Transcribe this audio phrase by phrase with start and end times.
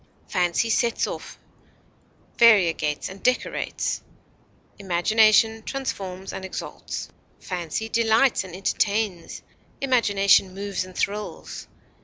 [0.27, 1.37] Fancy sets off,
[2.39, 4.01] variegates, and decorates;
[4.79, 7.09] imagination transforms and exalts.
[7.39, 9.43] Fancy delights and entertains;
[9.79, 11.67] imagination moves and thrills.